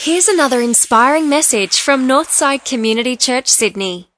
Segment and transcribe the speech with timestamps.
[0.00, 4.08] Here's another inspiring message from Northside Community Church, Sydney.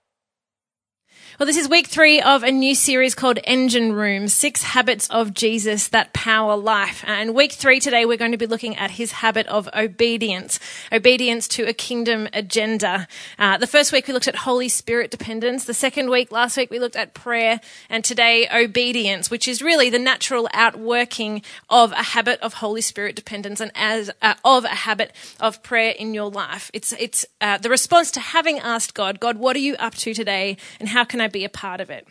[1.41, 5.33] Well, this is week three of a new series called Engine Room Six Habits of
[5.33, 7.03] Jesus That Power Life.
[7.07, 10.61] And week three today, we're going to be looking at his habit of obedience,
[10.93, 13.09] obedience to a kingdom agenda.
[13.39, 15.65] Uh, the first week, we looked at Holy Spirit dependence.
[15.65, 17.59] The second week, last week, we looked at prayer.
[17.89, 23.17] And today, obedience, which is really the natural outworking of a habit of Holy Spirit
[23.17, 26.71] dependence and as uh, of a habit of prayer in your life.
[26.75, 30.13] It's, it's uh, the response to having asked God, God, what are you up to
[30.13, 30.59] today?
[30.79, 32.07] And how can I be a part of it.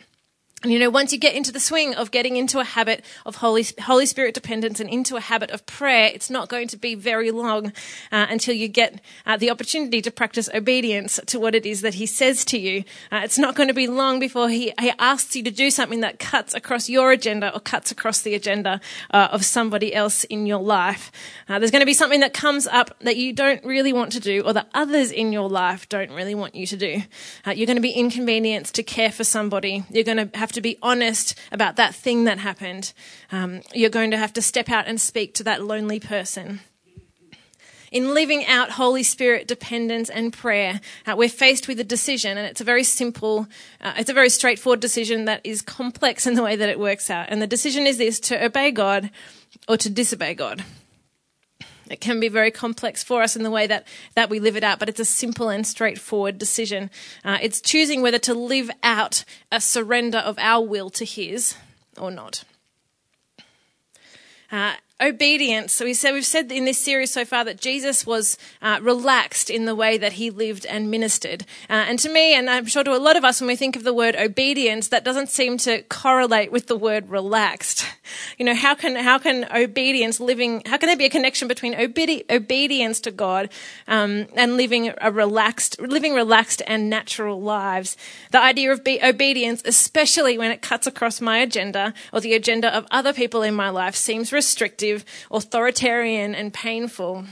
[0.62, 3.36] And you know, once you get into the swing of getting into a habit of
[3.36, 6.94] Holy, Holy Spirit dependence and into a habit of prayer, it's not going to be
[6.94, 7.68] very long
[8.12, 11.94] uh, until you get uh, the opportunity to practice obedience to what it is that
[11.94, 12.84] He says to you.
[13.10, 16.00] Uh, it's not going to be long before he, he asks you to do something
[16.00, 20.44] that cuts across your agenda or cuts across the agenda uh, of somebody else in
[20.44, 21.10] your life.
[21.48, 24.20] Uh, there's going to be something that comes up that you don't really want to
[24.20, 27.02] do or that others in your life don't really want you to do.
[27.46, 29.84] Uh, you're going to be inconvenienced to care for somebody.
[29.88, 32.92] You're going to have have to be honest about that thing that happened.
[33.30, 36.58] Um, you're going to have to step out and speak to that lonely person.
[37.92, 42.48] In living out Holy Spirit dependence and prayer, uh, we're faced with a decision, and
[42.48, 43.46] it's a very simple,
[43.80, 47.10] uh, it's a very straightforward decision that is complex in the way that it works
[47.10, 47.26] out.
[47.28, 49.10] And the decision is this to obey God
[49.68, 50.64] or to disobey God.
[51.90, 54.62] It can be very complex for us in the way that, that we live it
[54.62, 56.88] out, but it's a simple and straightforward decision.
[57.24, 61.56] Uh, it's choosing whether to live out a surrender of our will to His
[61.98, 62.44] or not.
[64.52, 65.72] Uh, obedience.
[65.72, 69.50] So we said we've said in this series so far that Jesus was uh, relaxed
[69.50, 71.42] in the way that he lived and ministered.
[71.68, 73.76] Uh, and to me, and I'm sure to a lot of us, when we think
[73.76, 77.86] of the word obedience, that doesn't seem to correlate with the word relaxed.
[78.38, 80.62] You know, how can how can obedience living?
[80.66, 83.50] How can there be a connection between obedi- obedience to God
[83.86, 87.96] um, and living a relaxed, living relaxed and natural lives?
[88.32, 92.74] The idea of be- obedience, especially when it cuts across my agenda or the agenda
[92.76, 94.89] of other people in my life, seems restrictive
[95.30, 97.24] authoritarian, and painful.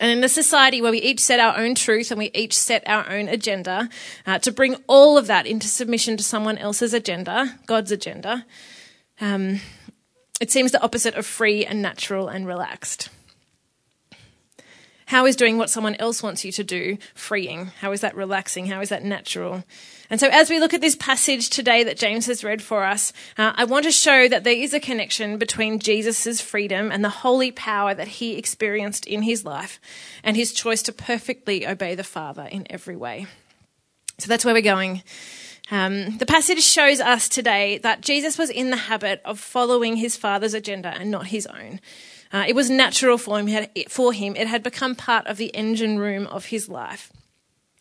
[0.00, 2.82] And in a society where we each set our own truth and we each set
[2.86, 3.88] our own agenda,
[4.26, 8.44] uh, to bring all of that into submission to someone else's agenda, God's agenda,
[9.20, 9.60] um,
[10.40, 13.10] it seems the opposite of free and natural and relaxed.
[15.12, 17.66] How is doing what someone else wants you to do freeing?
[17.82, 18.64] How is that relaxing?
[18.64, 19.62] How is that natural?
[20.08, 23.12] And so, as we look at this passage today that James has read for us,
[23.36, 27.10] uh, I want to show that there is a connection between Jesus' freedom and the
[27.10, 29.78] holy power that he experienced in his life
[30.24, 33.26] and his choice to perfectly obey the Father in every way.
[34.16, 35.02] So, that's where we're going.
[35.70, 40.16] Um, the passage shows us today that Jesus was in the habit of following his
[40.16, 41.80] Father's agenda and not his own.
[42.32, 44.34] Uh, it was natural for him, for him.
[44.36, 47.12] It had become part of the engine room of his life.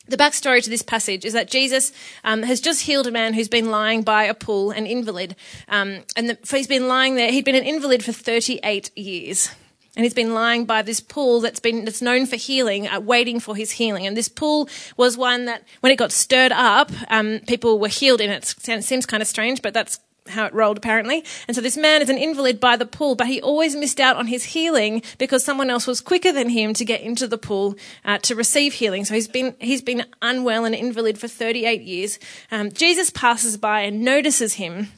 [0.07, 3.47] The backstory to this passage is that Jesus um, has just healed a man who's
[3.47, 5.35] been lying by a pool, an invalid.
[5.69, 9.50] Um, and the, he's been lying there, he'd been an invalid for 38 years.
[9.95, 13.39] And he's been lying by this pool that's been that's known for healing, uh, waiting
[13.39, 14.07] for his healing.
[14.07, 18.22] And this pool was one that, when it got stirred up, um, people were healed
[18.22, 18.56] in it.
[18.68, 20.00] It seems kind of strange, but that's
[20.31, 21.24] how it rolled apparently.
[21.47, 24.18] And so this man is an invalid by the pool, but he always missed out
[24.18, 27.75] on his healing because someone else was quicker than him to get into the pool
[28.06, 29.06] uh, to receive healing.
[29.06, 32.19] So he's been he's been unwell and invalid for 38 years.
[32.52, 34.90] Um, Jesus passes by and notices him.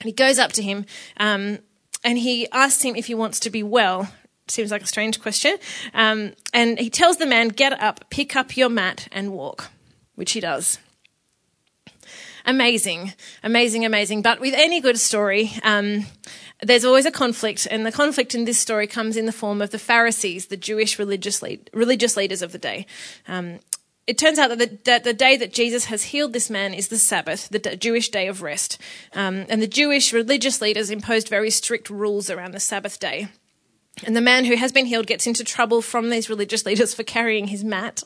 [0.00, 0.84] And he goes up to him
[1.16, 1.58] um,
[2.04, 4.12] and he asks him if he wants to be well.
[4.48, 5.56] Seems like a strange question.
[5.94, 9.70] Um, and he tells the man, "Get up, pick up your mat, and walk,"
[10.16, 10.78] which he does
[12.44, 13.12] amazing,
[13.42, 14.22] amazing, amazing.
[14.22, 16.06] But with any good story, um,
[16.62, 19.70] there's always a conflict, and the conflict in this story comes in the form of
[19.70, 22.86] the Pharisees, the Jewish religious lead, religious leaders of the day.
[23.28, 23.60] Um,
[24.06, 26.88] it turns out that the, that the, day that Jesus has healed this man is
[26.88, 28.78] the Sabbath, the Jewish day of rest.
[29.14, 33.28] Um, and the Jewish religious leaders imposed very strict rules around the Sabbath day.
[34.02, 37.04] And the man who has been healed gets into trouble from these religious leaders for
[37.04, 38.02] carrying his mat.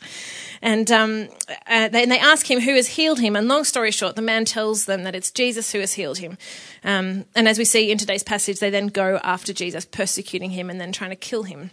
[0.60, 1.28] And, um,
[1.66, 3.34] uh, they, they ask him who has healed him.
[3.34, 6.36] And long story short, the man tells them that it's Jesus who has healed him.
[6.84, 10.68] Um, and as we see in today's passage, they then go after Jesus, persecuting him
[10.68, 11.70] and then trying to kill him.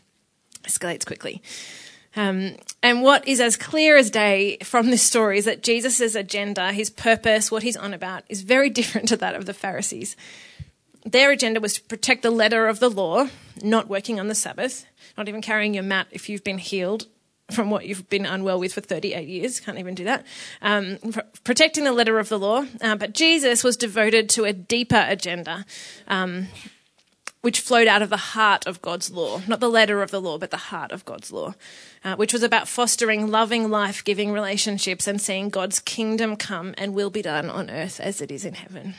[0.63, 1.41] Escalates quickly.
[2.15, 6.71] Um, and what is as clear as day from this story is that Jesus' agenda,
[6.71, 10.15] his purpose, what he's on about, is very different to that of the Pharisees.
[11.05, 13.27] Their agenda was to protect the letter of the law,
[13.61, 14.85] not working on the Sabbath,
[15.17, 17.05] not even carrying your mat if you've been healed
[17.51, 19.59] from what you've been unwell with for 38 years.
[19.59, 20.25] Can't even do that.
[20.63, 20.97] Um,
[21.43, 22.65] protecting the letter of the law.
[22.81, 25.65] Uh, but Jesus was devoted to a deeper agenda.
[26.07, 26.47] Um,
[27.41, 30.39] which flowed out of the heart of God's law, not the letter of the law,
[30.39, 31.53] but the heart of God's law,
[32.03, 36.95] uh, which was about fostering loving, life giving relationships and seeing God's kingdom come and
[36.95, 38.95] will be done on earth as it is in heaven.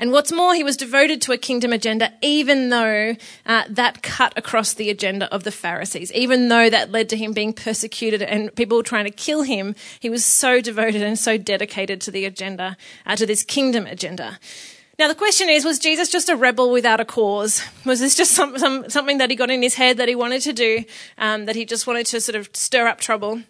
[0.00, 4.32] And what's more, he was devoted to a kingdom agenda, even though uh, that cut
[4.34, 6.10] across the agenda of the Pharisees.
[6.12, 10.08] Even though that led to him being persecuted and people trying to kill him, he
[10.08, 14.38] was so devoted and so dedicated to the agenda, uh, to this kingdom agenda.
[14.98, 17.62] Now, the question is, was Jesus just a rebel without a cause?
[17.84, 20.40] Was this just some, some, something that he got in his head that he wanted
[20.42, 20.84] to do,
[21.18, 23.42] um, that he just wanted to sort of stir up trouble?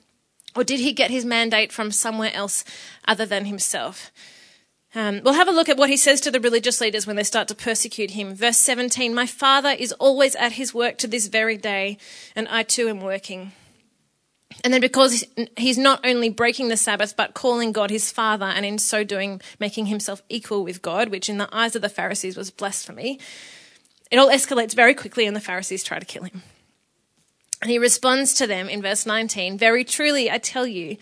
[0.57, 2.65] Or did he get his mandate from somewhere else
[3.07, 4.11] other than himself?
[4.95, 7.23] Um, we'll have a look at what he says to the religious leaders when they
[7.23, 8.35] start to persecute him.
[8.35, 11.97] Verse 17 My father is always at his work to this very day,
[12.35, 13.53] and I too am working.
[14.65, 15.25] And then, because
[15.57, 19.41] he's not only breaking the Sabbath, but calling God his father, and in so doing,
[19.61, 23.21] making himself equal with God, which in the eyes of the Pharisees was blasphemy,
[24.11, 26.43] it all escalates very quickly, and the Pharisees try to kill him.
[27.63, 30.97] And he responds to them in verse 19 Very truly, I tell you,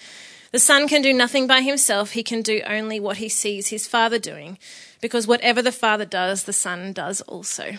[0.52, 3.86] the Son can do nothing by himself, he can do only what he sees his
[3.86, 4.58] Father doing,
[5.00, 7.74] because whatever the Father does, the Son does also.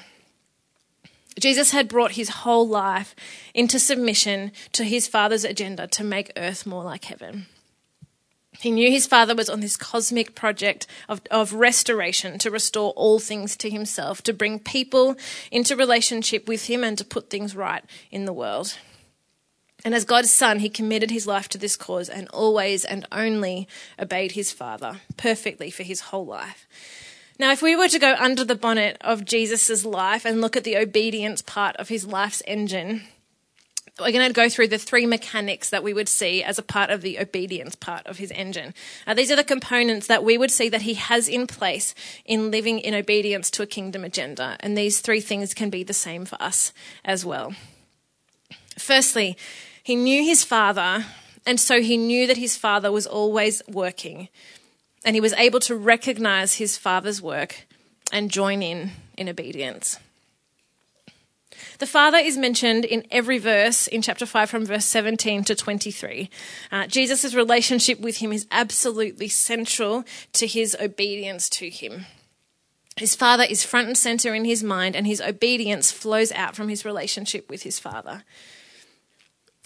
[1.39, 3.15] Jesus had brought his whole life
[3.53, 7.45] into submission to his Father's agenda to make earth more like heaven.
[8.59, 13.19] He knew his Father was on this cosmic project of, of restoration to restore all
[13.19, 15.15] things to himself, to bring people
[15.49, 18.77] into relationship with him, and to put things right in the world.
[19.85, 23.67] And as God's son, he committed his life to this cause and always and only
[23.97, 26.67] obeyed his Father perfectly for his whole life.
[27.39, 30.65] Now, if we were to go under the bonnet of Jesus' life and look at
[30.65, 33.03] the obedience part of his life's engine,
[33.97, 36.89] we're going to go through the three mechanics that we would see as a part
[36.89, 38.73] of the obedience part of his engine.
[39.07, 41.95] Uh, these are the components that we would see that he has in place
[42.25, 44.57] in living in obedience to a kingdom agenda.
[44.59, 46.73] And these three things can be the same for us
[47.05, 47.53] as well.
[48.77, 49.37] Firstly,
[49.89, 51.03] he knew his father,
[51.47, 54.29] and so he knew that his father was always working.
[55.03, 57.65] And he was able to recognize his father's work
[58.13, 59.97] and join in in obedience.
[61.79, 66.29] The Father is mentioned in every verse in chapter 5 from verse 17 to 23.
[66.71, 70.03] Uh, Jesus' relationship with him is absolutely central
[70.33, 72.05] to his obedience to him.
[72.95, 76.69] His Father is front and center in his mind, and his obedience flows out from
[76.69, 78.23] his relationship with his Father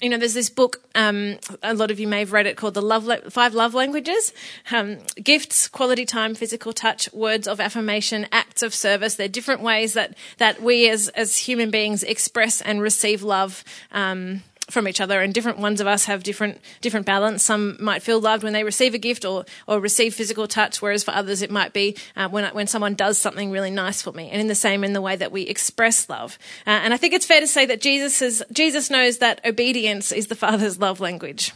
[0.02, 2.74] you know, there's this book, um, a lot of you may have read it called
[2.74, 4.34] The love Five Love Languages.
[4.72, 9.16] Um, gifts, quality time, physical touch, words of affirmation, acts of service.
[9.16, 14.42] They're different ways that, that we as, as human beings express and receive love, um,
[14.70, 17.44] from each other and different ones of us have different different balance.
[17.44, 21.04] Some might feel loved when they receive a gift or or receive physical touch whereas
[21.04, 24.30] for others it might be uh, when when someone does something really nice for me
[24.30, 26.38] and in the same in the way that we express love.
[26.66, 30.12] Uh, and i think it's fair to say that jesus is jesus knows that obedience
[30.12, 31.54] is the father's love language.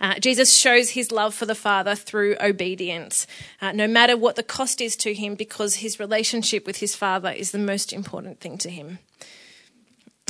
[0.00, 3.26] Uh, Jesus shows his love for the Father through obedience,
[3.60, 7.30] uh, no matter what the cost is to him, because his relationship with his Father
[7.30, 8.98] is the most important thing to him.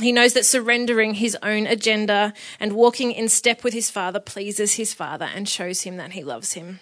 [0.01, 4.73] He knows that surrendering his own agenda and walking in step with his father pleases
[4.73, 6.79] his father and shows him that he loves him.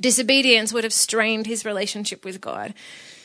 [0.00, 2.74] Disobedience would have strained his relationship with God.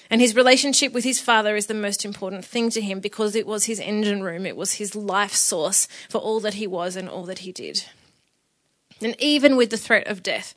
[0.10, 3.48] And his relationship with his father is the most important thing to him because it
[3.48, 7.08] was his engine room, it was his life source for all that he was and
[7.08, 7.86] all that he did.
[9.02, 10.54] And even with the threat of death,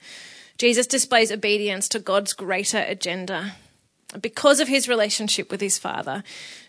[0.58, 3.54] Jesus displays obedience to God's greater agenda
[4.20, 6.22] because of his relationship with his father,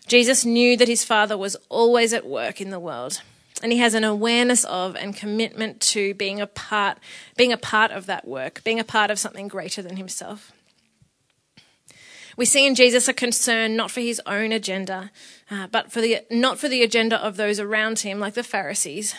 [0.06, 3.22] Jesus knew that his father was always at work in the world.
[3.62, 6.98] And he has an awareness of and commitment to being a part,
[7.36, 10.52] being a part of that work, being a part of something greater than himself.
[12.36, 15.10] We see in Jesus a concern not for his own agenda,
[15.50, 19.14] uh, but for the, not for the agenda of those around him, like the Pharisees,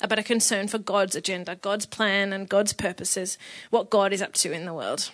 [0.00, 3.36] uh, but a concern for God's agenda, God's plan and God's purposes,
[3.68, 5.10] what God is up to in the world.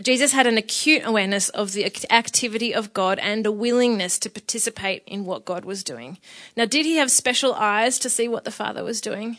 [0.00, 5.02] Jesus had an acute awareness of the activity of God and a willingness to participate
[5.06, 6.18] in what God was doing.
[6.56, 9.36] Now, did he have special eyes to see what the Father was doing?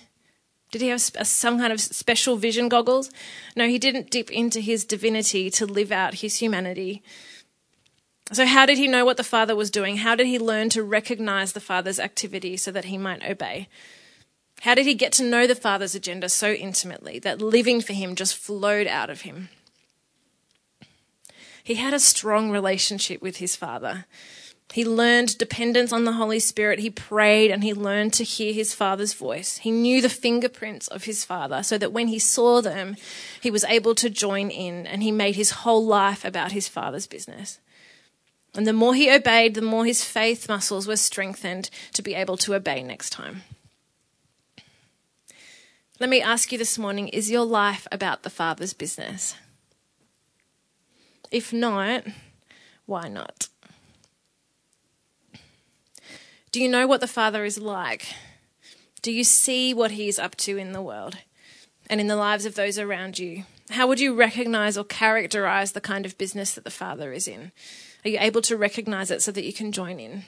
[0.71, 3.11] Did he have some kind of special vision goggles?
[3.55, 7.01] No, he didn't dip into his divinity to live out his humanity.
[8.31, 9.97] So, how did he know what the Father was doing?
[9.97, 13.67] How did he learn to recognize the Father's activity so that he might obey?
[14.61, 18.15] How did he get to know the Father's agenda so intimately that living for him
[18.15, 19.49] just flowed out of him?
[21.63, 24.05] He had a strong relationship with his father.
[24.73, 26.79] He learned dependence on the Holy Spirit.
[26.79, 29.57] He prayed and he learned to hear his Father's voice.
[29.57, 32.95] He knew the fingerprints of his Father so that when he saw them,
[33.39, 37.05] he was able to join in and he made his whole life about his Father's
[37.05, 37.59] business.
[38.55, 42.37] And the more he obeyed, the more his faith muscles were strengthened to be able
[42.37, 43.43] to obey next time.
[45.99, 49.35] Let me ask you this morning is your life about the Father's business?
[51.33, 52.05] If not,
[52.85, 53.49] why not?
[56.51, 58.05] Do you know what the Father is like?
[59.01, 61.17] Do you see what He is up to in the world
[61.89, 63.45] and in the lives of those around you?
[63.71, 67.51] How would you recognize or characterize the kind of business that the Father is in?
[68.05, 70.25] Are you able to recognize it so that you can join in?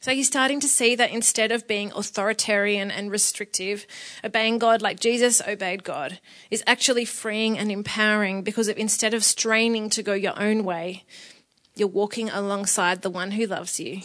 [0.00, 3.86] So he's starting to see that instead of being authoritarian and restrictive,
[4.24, 9.22] obeying God like Jesus obeyed God is actually freeing and empowering because of, instead of
[9.22, 11.04] straining to go your own way,
[11.74, 14.00] you're walking alongside the one who loves you,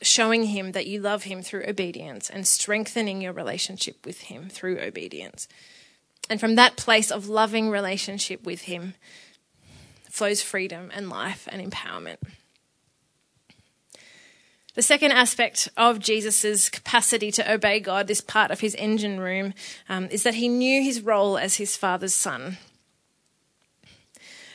[0.00, 4.78] showing him that you love him through obedience and strengthening your relationship with him through
[4.78, 5.48] obedience.
[6.30, 8.94] And from that place of loving relationship with him
[10.08, 12.18] flows freedom and life and empowerment.
[14.74, 19.54] The second aspect of Jesus' capacity to obey God, this part of his engine room,
[19.88, 22.58] um, is that he knew his role as his father's son.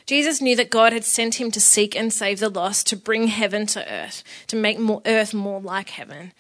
[0.06, 3.28] Jesus knew that God had sent him to seek and save the lost, to bring
[3.28, 6.34] heaven to earth, to make more, earth more like heaven.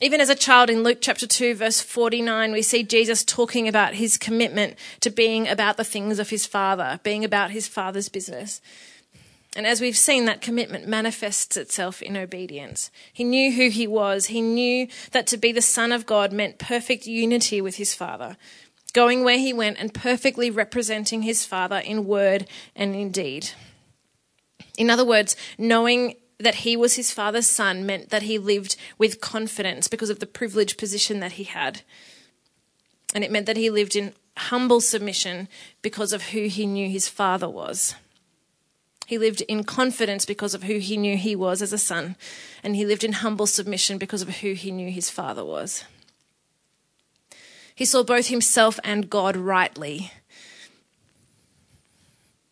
[0.00, 3.94] Even as a child in Luke chapter 2, verse 49, we see Jesus talking about
[3.94, 8.62] his commitment to being about the things of his Father, being about his Father's business.
[9.56, 12.90] And as we've seen, that commitment manifests itself in obedience.
[13.12, 14.26] He knew who he was.
[14.26, 18.36] He knew that to be the Son of God meant perfect unity with his Father,
[18.92, 23.50] going where he went and perfectly representing his Father in word and in deed.
[24.76, 29.20] In other words, knowing that he was his Father's Son meant that he lived with
[29.20, 31.82] confidence because of the privileged position that he had.
[33.14, 35.48] And it meant that he lived in humble submission
[35.80, 37.94] because of who he knew his Father was.
[39.06, 42.16] He lived in confidence because of who he knew he was as a son,
[42.62, 45.84] and he lived in humble submission because of who he knew his father was.
[47.74, 50.12] He saw both himself and God rightly.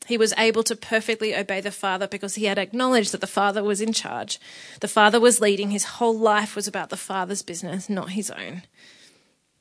[0.07, 3.63] He was able to perfectly obey the Father because he had acknowledged that the Father
[3.63, 4.41] was in charge.
[4.81, 5.71] The Father was leading.
[5.71, 8.63] His whole life was about the Father's business, not his own.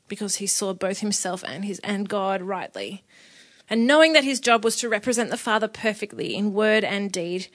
[0.08, 3.04] Because he saw both himself and his and God rightly.
[3.72, 7.48] And knowing that his job was to represent the Father perfectly in word and deed,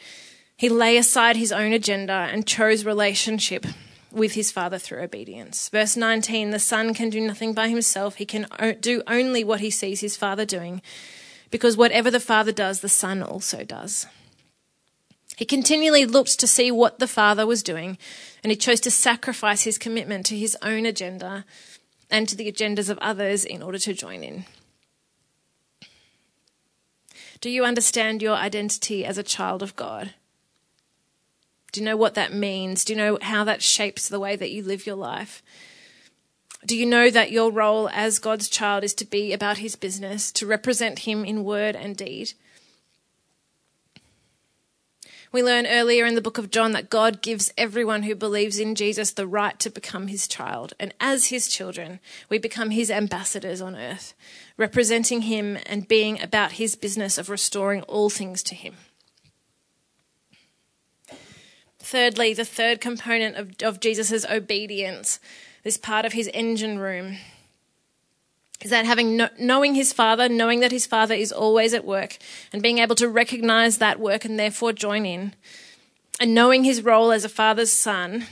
[0.57, 3.67] he lay aside his own agenda and chose relationship
[4.11, 5.69] with his Father through obedience.
[5.69, 8.47] Verse 19 The Son can do nothing by himself, he can
[8.81, 10.81] do only what he sees his Father doing,
[11.51, 14.07] because whatever the Father does, the Son also does.
[15.37, 17.99] He continually looked to see what the Father was doing,
[18.43, 21.45] and he chose to sacrifice his commitment to his own agenda
[22.11, 24.47] and to the agendas of others in order to join in.
[27.47, 30.15] Do you understand your identity as a child of God?
[31.71, 32.85] Do you know what that means?
[32.85, 35.45] Do you know how that shapes the way that you live your life?
[36.67, 40.33] Do you know that your role as God's child is to be about his business,
[40.33, 42.33] to represent him in word and deed?
[45.33, 48.75] We learn earlier in the book of John that God gives everyone who believes in
[48.75, 50.73] Jesus the right to become his child.
[50.79, 54.15] And as his children, we become his ambassadors on earth,
[54.57, 58.75] representing him and being about his business of restoring all things to him.
[61.79, 65.21] Thirdly, the third component of, of Jesus' obedience,
[65.63, 67.19] this part of his engine room,
[68.63, 72.19] is that having no, knowing his father, knowing that his father is always at work,
[72.53, 75.35] and being able to recognize that work and therefore join in,
[76.19, 78.27] and knowing his role as a father's son,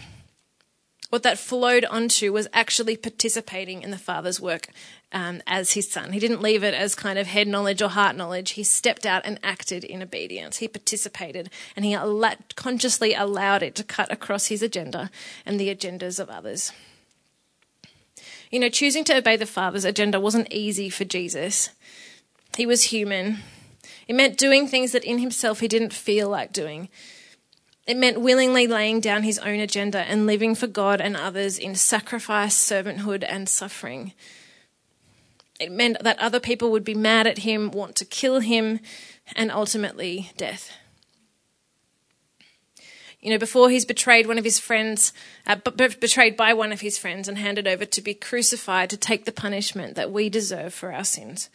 [1.11, 4.69] what that flowed onto was actually participating in the father's work
[5.13, 6.13] um, as his son.
[6.13, 8.53] He didn't leave it as kind of head knowledge or heart knowledge.
[8.53, 10.57] He stepped out and acted in obedience.
[10.57, 11.97] He participated and he
[12.57, 15.09] consciously allowed it to cut across his agenda
[15.47, 16.73] and the agendas of others.
[18.55, 21.71] You know, choosing to obey the Father's agenda wasn't easy for Jesus.
[22.57, 23.39] He was human.
[24.07, 26.89] It meant doing things that in himself he didn't feel like doing.
[27.85, 31.75] It meant willingly laying down his own agenda and living for God and others in
[31.75, 34.13] sacrifice, servanthood, and suffering.
[35.59, 38.79] It meant that other people would be mad at him, want to kill him,
[39.35, 40.71] and ultimately death
[43.25, 45.15] you know, before he's betrayed one of his friends,
[45.47, 49.25] uh, betrayed by one of his friends and handed over to be crucified to take
[49.25, 51.49] the punishment that we deserve for our sins.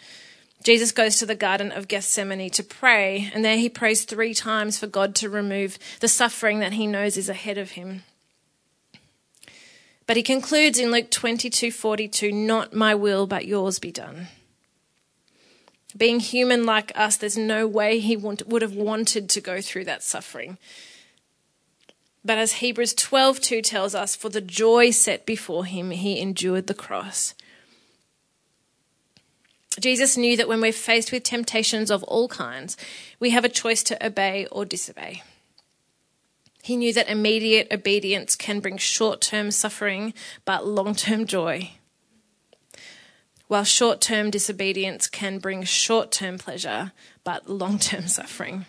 [0.63, 4.79] Jesus goes to the Garden of Gethsemane to pray, and there he prays three times
[4.79, 8.01] for God to remove the suffering that he knows is ahead of him.
[10.07, 14.27] But he concludes in Luke 22:42, "Not my will, but yours be done."
[15.95, 20.01] Being human like us, there's no way he would have wanted to go through that
[20.01, 20.57] suffering.
[22.29, 26.75] But as Hebrews 12:2 tells us, for the joy set before him, he endured the
[26.75, 27.33] cross.
[29.79, 32.77] Jesus knew that when we're faced with temptations of all kinds,
[33.19, 35.23] we have a choice to obey or disobey.
[36.61, 40.13] He knew that immediate obedience can bring short term suffering,
[40.45, 41.71] but long term joy.
[43.47, 46.91] While short term disobedience can bring short term pleasure,
[47.23, 48.67] but long term suffering.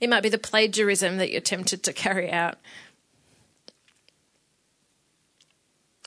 [0.00, 2.58] It might be the plagiarism that you're tempted to carry out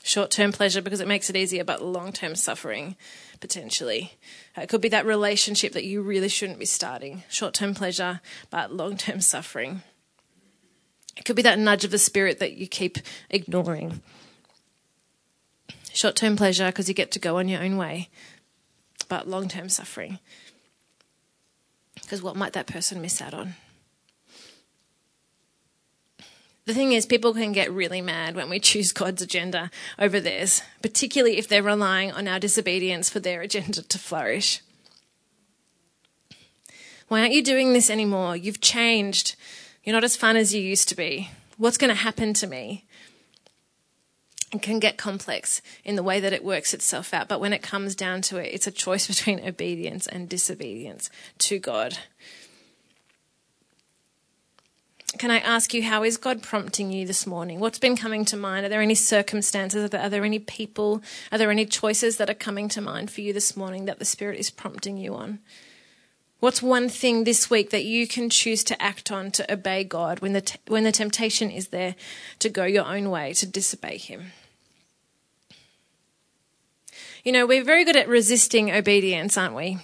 [0.02, 2.96] short term pleasure because it makes it easier, but long term suffering
[3.40, 4.12] potentially.
[4.56, 7.22] It could be that relationship that you really shouldn't be starting.
[7.28, 8.20] Short term pleasure,
[8.50, 9.82] but long term suffering.
[11.16, 12.98] It could be that nudge of the spirit that you keep
[13.30, 14.00] ignoring.
[15.92, 18.08] Short term pleasure because you get to go on your own way,
[19.08, 20.18] but long term suffering.
[21.94, 23.54] Because what might that person miss out on?
[26.64, 30.62] The thing is, people can get really mad when we choose God's agenda over theirs,
[30.80, 34.62] particularly if they're relying on our disobedience for their agenda to flourish.
[37.08, 38.36] Why aren't you doing this anymore?
[38.36, 39.34] You've changed.
[39.82, 41.30] You're not as fun as you used to be.
[41.58, 42.86] What's going to happen to me?
[44.52, 47.62] It can get complex in the way that it works itself out, but when it
[47.62, 51.98] comes down to it, it's a choice between obedience and disobedience to God
[55.18, 57.60] can I ask you, how is God prompting you this morning?
[57.60, 58.64] What's been coming to mind?
[58.64, 59.84] Are there any circumstances?
[59.84, 61.02] Are there, are there, any people?
[61.30, 64.04] Are there any choices that are coming to mind for you this morning that the
[64.04, 65.40] Spirit is prompting you on?
[66.40, 70.20] What's one thing this week that you can choose to act on to obey God
[70.20, 71.94] when the, when the temptation is there
[72.40, 74.32] to go your own way, to disobey Him?
[77.22, 79.78] You know, we're very good at resisting obedience, aren't we?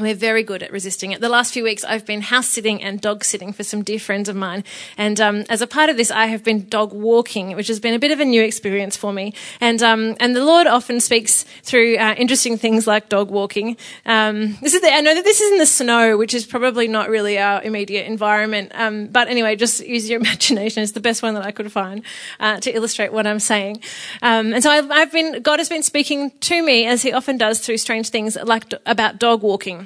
[0.00, 1.20] We're very good at resisting it.
[1.20, 4.28] The last few weeks, I've been house sitting and dog sitting for some dear friends
[4.28, 4.64] of mine.
[4.98, 7.94] And um, as a part of this, I have been dog walking, which has been
[7.94, 9.34] a bit of a new experience for me.
[9.60, 13.76] And um, and the Lord often speaks through uh, interesting things like dog walking.
[14.04, 16.88] Um, this is the, I know that this is in the snow, which is probably
[16.88, 18.72] not really our immediate environment.
[18.74, 20.82] Um, but anyway, just use your imagination.
[20.82, 22.02] It's the best one that I could find
[22.40, 23.80] uh, to illustrate what I'm saying.
[24.22, 27.38] Um, and so I've, I've been God has been speaking to me as He often
[27.38, 29.83] does through strange things like about dog walking.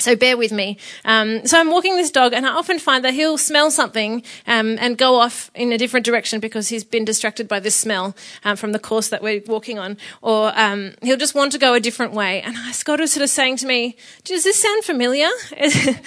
[0.00, 0.78] So bear with me.
[1.04, 4.76] Um, so I'm walking this dog, and I often find that he'll smell something um,
[4.80, 8.56] and go off in a different direction because he's been distracted by this smell um,
[8.56, 11.80] from the course that we're walking on, or um, he'll just want to go a
[11.80, 12.42] different way.
[12.42, 15.28] And I God was sort of saying to me, "Does this sound familiar?"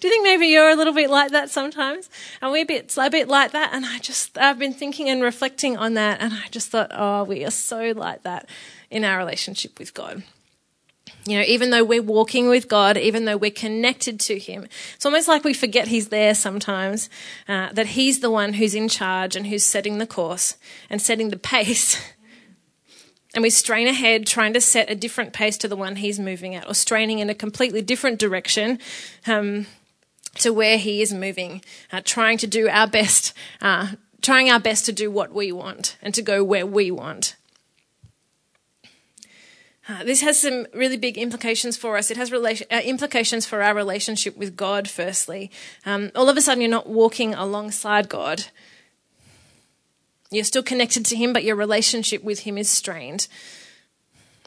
[0.00, 2.08] Do you think maybe you're a little bit like that sometimes?
[2.40, 3.74] Are we a bit, a bit like that?
[3.74, 7.24] And I just, I've been thinking and reflecting on that, and I just thought, oh,
[7.24, 8.48] we are so like that
[8.90, 10.22] in our relationship with God.
[11.26, 15.04] You know, even though we're walking with God, even though we're connected to Him, it's
[15.04, 17.10] almost like we forget He's there sometimes,
[17.48, 20.56] uh, that He's the one who's in charge and who's setting the course
[20.88, 22.00] and setting the pace.
[23.34, 26.54] And we strain ahead, trying to set a different pace to the one He's moving
[26.54, 28.78] at, or straining in a completely different direction
[29.26, 29.66] um,
[30.36, 31.60] to where He is moving,
[31.92, 33.88] uh, trying to do our best, uh,
[34.22, 37.35] trying our best to do what we want and to go where we want.
[39.88, 42.10] Uh, this has some really big implications for us.
[42.10, 45.50] It has relation, uh, implications for our relationship with God, firstly.
[45.84, 48.46] Um, all of a sudden, you're not walking alongside God.
[50.30, 53.28] You're still connected to Him, but your relationship with Him is strained.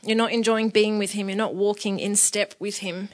[0.03, 3.07] You're not enjoying being with Him, you're not walking in step with Him.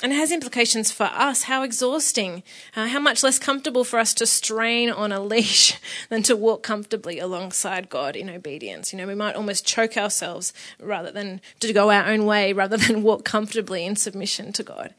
[0.00, 1.44] And it has implications for us.
[1.44, 2.44] How exhausting,
[2.76, 5.76] uh, how much less comfortable for us to strain on a leash
[6.08, 8.92] than to walk comfortably alongside God in obedience.
[8.92, 12.76] You know, we might almost choke ourselves rather than to go our own way, rather
[12.76, 14.94] than walk comfortably in submission to God,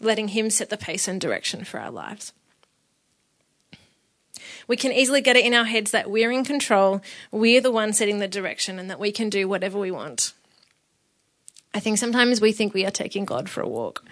[0.00, 2.32] letting Him set the pace and direction for our lives.
[4.68, 7.92] We can easily get it in our heads that we're in control, we're the one
[7.92, 10.34] setting the direction, and that we can do whatever we want.
[11.74, 14.04] I think sometimes we think we are taking God for a walk.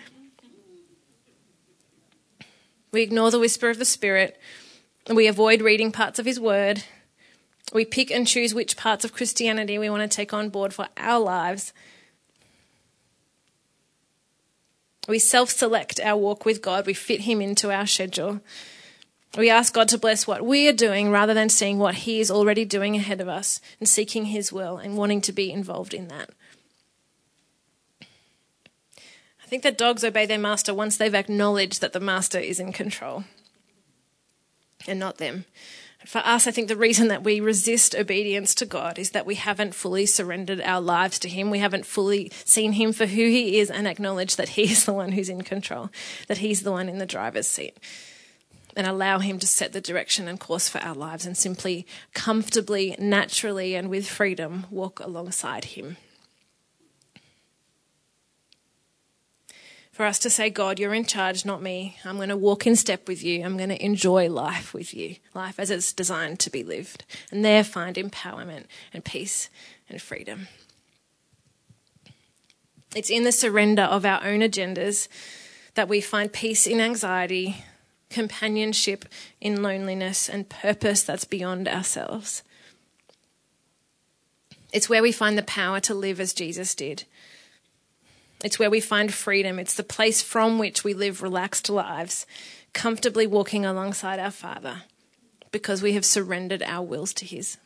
[2.93, 4.41] We ignore the whisper of the Spirit.
[5.09, 6.85] We avoid reading parts of His Word.
[7.73, 10.89] We pick and choose which parts of Christianity we want to take on board for
[10.97, 11.73] our lives.
[15.09, 18.41] We self select our walk with God, we fit Him into our schedule.
[19.39, 22.31] We ask God to bless what we are doing rather than seeing what He is
[22.31, 26.09] already doing ahead of us and seeking His will and wanting to be involved in
[26.09, 26.31] that.
[29.40, 32.73] I think that dogs obey their master once they've acknowledged that the master is in
[32.73, 33.25] control
[34.87, 35.45] and not them.
[36.07, 39.35] For us, I think the reason that we resist obedience to God is that we
[39.35, 41.51] haven't fully surrendered our lives to Him.
[41.51, 44.95] We haven't fully seen Him for who He is and acknowledged that He is the
[44.95, 45.91] one who's in control,
[46.29, 47.77] that He's the one in the driver's seat.
[48.77, 52.95] And allow Him to set the direction and course for our lives and simply, comfortably,
[52.99, 55.97] naturally, and with freedom walk alongside Him.
[60.01, 61.99] For us to say, God, you're in charge, not me.
[62.07, 63.45] I'm going to walk in step with you.
[63.45, 67.45] I'm going to enjoy life with you, life as it's designed to be lived, and
[67.45, 69.51] there find empowerment and peace
[69.91, 70.49] and freedom.
[72.97, 75.07] It's in the surrender of our own agendas
[75.75, 77.63] that we find peace in anxiety,
[78.09, 79.05] companionship
[79.39, 82.43] in loneliness, and purpose that's beyond ourselves.
[84.73, 87.05] It's where we find the power to live as Jesus did
[88.43, 89.59] it's where we find freedom.
[89.59, 92.27] It's the place from which we live relaxed lives,
[92.73, 94.83] comfortably walking alongside our Father
[95.53, 97.59] because we have surrendered our wills to His.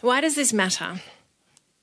[0.00, 1.00] Why does this matter?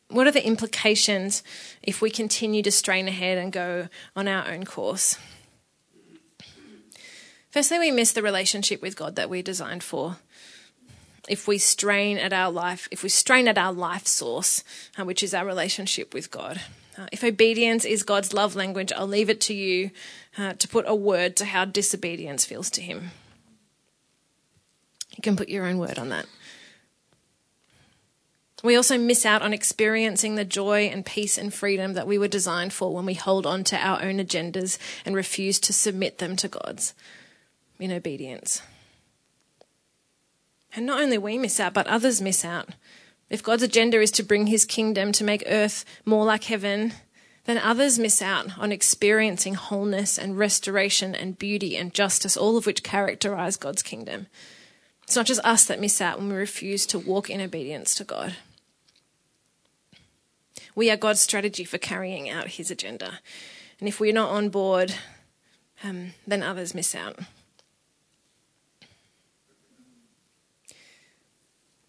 [0.10, 1.44] What are the implications
[1.82, 5.18] if we continue to strain ahead and go on our own course?
[7.50, 10.18] Firstly, we miss the relationship with God that we're designed for
[11.28, 14.64] if we strain at our life, if we strain at our life source,
[15.00, 16.62] uh, which is our relationship with God.
[16.98, 19.92] Uh, if obedience is God's love language, I'll leave it to you
[20.38, 23.12] uh, to put a word to how disobedience feels to Him.
[25.16, 26.26] You can put your own word on that.
[28.64, 32.30] We also miss out on experiencing the joy and peace and freedom that we were
[32.30, 36.38] designed for when we hold on to our own agendas and refuse to submit them
[36.38, 36.94] to God's
[37.78, 38.62] in obedience.
[40.76, 42.70] And not only we miss out, but others miss out.
[43.30, 46.94] If God's agenda is to bring his kingdom to make earth more like heaven,
[47.46, 52.66] then others miss out on experiencing wholeness and restoration and beauty and justice, all of
[52.66, 54.28] which characterize God's kingdom.
[55.04, 58.04] It's not just us that miss out when we refuse to walk in obedience to
[58.04, 58.36] God.
[60.76, 63.20] We are God's strategy for carrying out his agenda.
[63.80, 64.96] And if we're not on board,
[65.84, 67.20] um, then others miss out.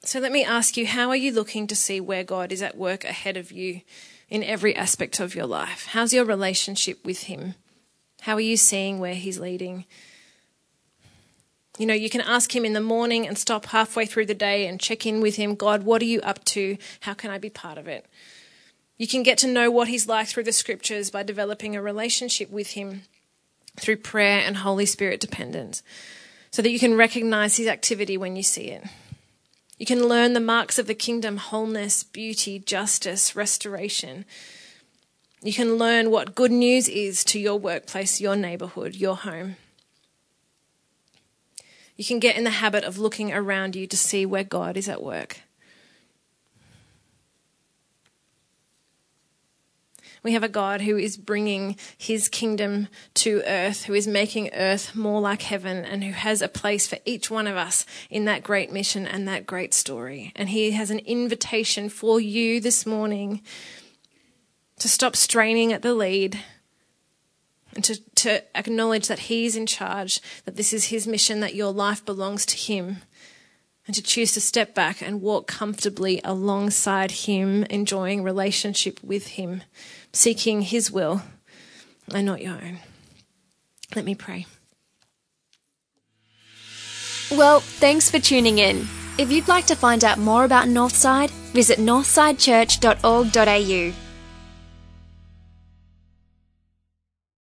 [0.07, 2.77] So let me ask you how are you looking to see where God is at
[2.77, 3.81] work ahead of you
[4.29, 5.87] in every aspect of your life?
[5.93, 7.55] How's your relationship with Him?
[8.21, 9.87] How are you seeing where He's leading?
[11.79, 14.67] You know, you can ask Him in the morning and stop halfway through the day
[14.67, 16.77] and check in with Him God, what are you up to?
[17.01, 18.07] How can I be part of it?
[18.99, 22.51] You can get to know what He's like through the scriptures by developing a relationship
[22.51, 23.03] with Him
[23.81, 25.83] through prayer and Holy Spirit dependence
[26.51, 28.85] so that you can recognize His activity when you see it.
[29.79, 34.25] You can learn the marks of the kingdom wholeness, beauty, justice, restoration.
[35.43, 39.57] You can learn what good news is to your workplace, your neighborhood, your home.
[41.97, 44.89] You can get in the habit of looking around you to see where God is
[44.89, 45.41] at work.
[50.25, 54.97] We have a God who is bringing his kingdom to earth, who is making earth
[54.97, 58.43] more like heaven, and who has a place for each one of us in that
[58.43, 60.33] great mission and that great story.
[60.35, 63.43] And he has an invitation for you this morning
[64.79, 66.41] to stop straining at the lead
[67.75, 71.73] and to, to acknowledge that he's in charge, that this is his mission, that your
[71.73, 73.03] life belongs to him
[73.87, 79.63] and to choose to step back and walk comfortably alongside Him, enjoying relationship with Him,
[80.15, 81.23] seeking His will
[82.13, 82.79] and not your own.
[83.95, 84.47] Let me pray.
[87.31, 88.87] Well, thanks for tuning in.
[89.19, 94.04] If you'd like to find out more about Northside, visit northsidechurch.org.au.